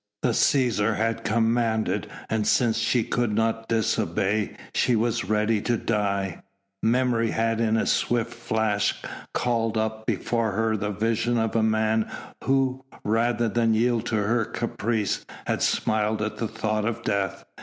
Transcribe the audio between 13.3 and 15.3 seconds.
than yield to her caprice,